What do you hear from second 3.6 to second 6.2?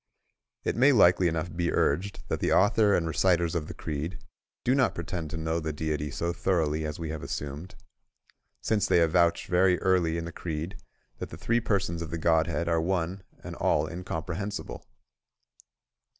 the creed do not pretend to know the Deity